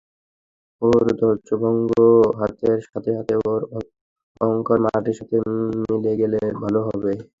ওর 0.81 1.03
ধ্বজভঙ্গ 1.19 1.91
হাতের 2.39 2.79
সাথে 2.87 3.11
সাথে 3.17 3.33
ওর 3.45 3.61
অহংকারও 4.41 4.83
মাটির 4.85 5.17
সাথে 5.19 5.35
মিশে 5.81 6.13
গেলে 6.21 6.39
ভালো 6.63 6.79
হবে। 6.87 7.11